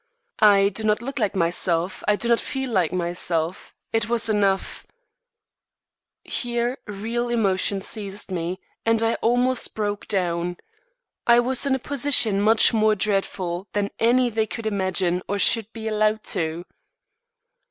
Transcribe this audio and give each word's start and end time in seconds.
I 0.41 0.69
do 0.69 0.81
not 0.83 1.03
look 1.03 1.19
like 1.19 1.35
myself 1.35 2.03
I 2.07 2.15
do 2.15 2.27
not 2.27 2.39
feel 2.39 2.71
like 2.71 2.91
myself; 2.91 3.75
it 3.93 4.09
was 4.09 4.29
enough" 4.29 4.83
Here 6.23 6.79
real 6.87 7.29
emotion 7.29 7.81
seized 7.81 8.31
me 8.31 8.59
and 8.83 9.03
I 9.03 9.13
almost 9.21 9.75
broke 9.75 10.07
down. 10.07 10.57
I 11.27 11.39
was 11.39 11.67
in 11.67 11.75
a 11.75 11.77
position 11.77 12.41
much 12.41 12.73
more 12.73 12.95
dreadful 12.95 13.67
than 13.73 13.91
any 13.99 14.31
they 14.31 14.47
could 14.47 14.65
imagine 14.65 15.21
or 15.27 15.37
should 15.37 15.71
be 15.71 15.87
allowed 15.87 16.23
to. 16.33 16.65